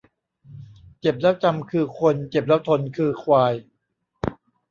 [0.99, 3.53] เจ็บแล้วจำคือคน เจ็บแล้วทนคือควาย